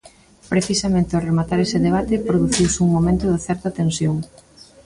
[0.51, 4.17] Precisamente ao rematar ese debate, produciuse un momento de certa tensión.